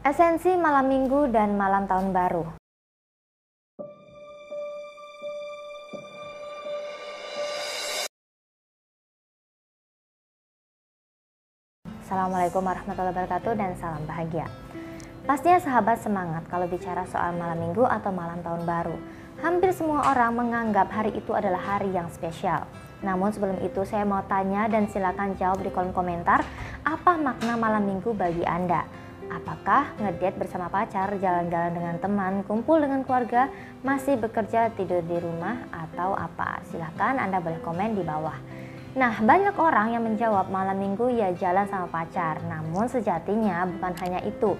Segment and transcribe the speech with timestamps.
[0.00, 2.40] Esensi malam minggu dan malam tahun baru.
[12.00, 14.48] Assalamualaikum warahmatullahi wabarakatuh dan salam bahagia.
[15.28, 18.96] Pastinya sahabat semangat kalau bicara soal malam minggu atau malam tahun baru.
[19.44, 22.64] Hampir semua orang menganggap hari itu adalah hari yang spesial.
[23.04, 26.40] Namun sebelum itu saya mau tanya dan silakan jawab di kolom komentar
[26.88, 28.99] apa makna malam minggu bagi Anda.
[29.30, 33.46] Apakah ngedate bersama pacar, jalan-jalan dengan teman, kumpul dengan keluarga,
[33.86, 36.58] masih bekerja, tidur di rumah, atau apa?
[36.66, 38.34] Silahkan Anda boleh komen di bawah.
[38.98, 42.42] Nah, banyak orang yang menjawab malam minggu ya jalan sama pacar.
[42.42, 44.58] Namun sejatinya bukan hanya itu.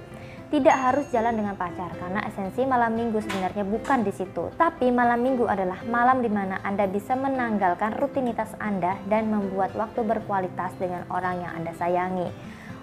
[0.54, 4.54] Tidak harus jalan dengan pacar karena esensi malam minggu sebenarnya bukan di situ.
[4.54, 10.02] Tapi malam minggu adalah malam di mana Anda bisa menanggalkan rutinitas Anda dan membuat waktu
[10.02, 12.30] berkualitas dengan orang yang Anda sayangi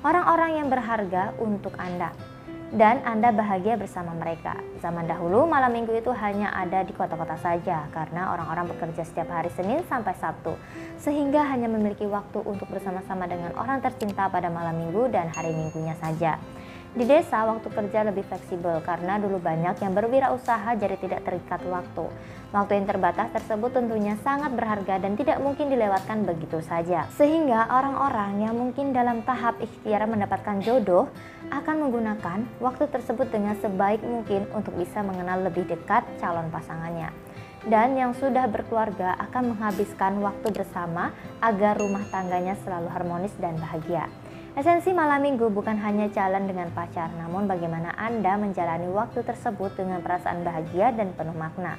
[0.05, 2.13] orang-orang yang berharga untuk Anda
[2.75, 4.59] dan Anda bahagia bersama mereka.
[4.83, 9.47] Zaman dahulu malam minggu itu hanya ada di kota-kota saja karena orang-orang bekerja setiap hari
[9.55, 10.59] Senin sampai Sabtu
[10.99, 15.95] sehingga hanya memiliki waktu untuk bersama-sama dengan orang tercinta pada malam minggu dan hari minggunya
[15.95, 16.35] saja.
[16.97, 22.09] Di desa waktu kerja lebih fleksibel karena dulu banyak yang berwirausaha jadi tidak terikat waktu.
[22.49, 27.05] Waktu yang terbatas tersebut tentunya sangat berharga dan tidak mungkin dilewatkan begitu saja.
[27.13, 31.05] Sehingga orang-orang yang mungkin dalam tahap ikhtiar mendapatkan jodoh
[31.53, 37.13] akan menggunakan waktu tersebut dengan sebaik mungkin untuk bisa mengenal lebih dekat calon pasangannya
[37.67, 41.11] dan yang sudah berkeluarga akan menghabiskan waktu bersama
[41.43, 44.07] agar rumah tangganya selalu harmonis dan bahagia.
[44.57, 50.01] Esensi malam minggu bukan hanya jalan dengan pacar, namun bagaimana Anda menjalani waktu tersebut dengan
[50.01, 51.77] perasaan bahagia dan penuh makna.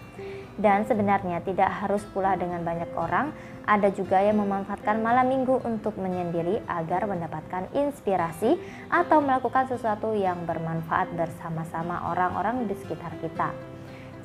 [0.55, 3.35] Dan sebenarnya tidak harus pula dengan banyak orang,
[3.67, 8.55] ada juga yang memanfaatkan malam minggu untuk menyendiri agar mendapatkan inspirasi
[8.95, 13.78] atau melakukan sesuatu yang bermanfaat bersama-sama orang-orang di sekitar kita.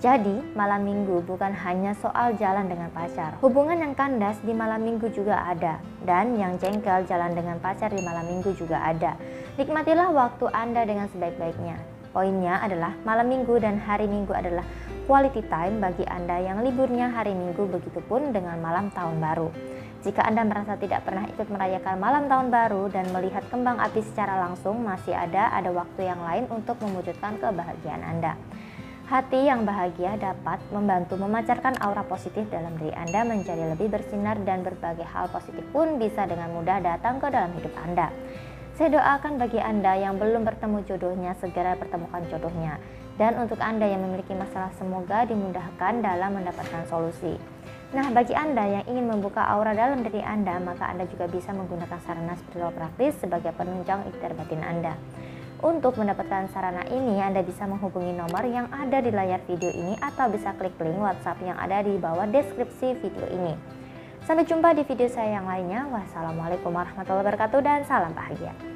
[0.04, 3.40] Jadi, malam minggu bukan hanya soal jalan dengan pacar.
[3.40, 5.80] Hubungan yang kandas di malam minggu juga ada.
[6.04, 9.16] Dan yang jengkel jalan dengan pacar di malam minggu juga ada.
[9.56, 11.80] Nikmatilah waktu Anda dengan sebaik-baiknya.
[12.12, 14.68] Poinnya adalah malam minggu dan hari minggu adalah
[15.08, 19.56] quality time bagi Anda yang liburnya hari minggu begitupun dengan malam tahun baru.
[20.04, 24.36] Jika Anda merasa tidak pernah ikut merayakan malam tahun baru dan melihat kembang api secara
[24.52, 28.36] langsung, masih ada ada waktu yang lain untuk mewujudkan kebahagiaan Anda.
[29.04, 34.64] Hati yang bahagia dapat membantu memancarkan aura positif dalam diri Anda menjadi lebih bersinar dan
[34.64, 38.08] berbagai hal positif pun bisa dengan mudah datang ke dalam hidup Anda.
[38.80, 42.80] Saya doakan bagi Anda yang belum bertemu jodohnya segera pertemukan jodohnya.
[43.20, 47.36] Dan untuk Anda yang memiliki masalah semoga dimudahkan dalam mendapatkan solusi.
[47.92, 52.00] Nah, bagi Anda yang ingin membuka aura dalam diri Anda, maka Anda juga bisa menggunakan
[52.08, 54.96] sarana spiritual praktis sebagai penunjang ikhtiar batin Anda.
[55.64, 60.28] Untuk mendapatkan sarana ini, Anda bisa menghubungi nomor yang ada di layar video ini atau
[60.28, 63.56] bisa klik link WhatsApp yang ada di bawah deskripsi video ini.
[64.28, 65.88] Sampai jumpa di video saya yang lainnya.
[65.88, 68.73] Wassalamualaikum warahmatullahi wabarakatuh dan salam bahagia.